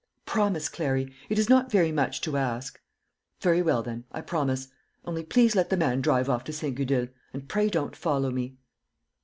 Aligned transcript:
"Promise, 0.25 0.67
Clary; 0.69 1.13
it 1.29 1.37
is 1.37 1.47
not 1.47 1.69
very 1.71 1.91
much 1.91 2.21
to 2.21 2.35
ask." 2.35 2.81
"Very 3.39 3.61
well, 3.61 3.83
then, 3.83 4.03
I 4.11 4.21
promise. 4.21 4.69
Only 5.05 5.23
please 5.23 5.55
let 5.55 5.69
the 5.69 5.77
man 5.77 6.01
drive 6.01 6.27
off 6.27 6.43
to 6.45 6.51
St. 6.53 6.75
Gudule, 6.75 7.09
and 7.35 7.47
pray 7.47 7.69
don't 7.69 7.95
follow 7.95 8.31
me." 8.31 8.57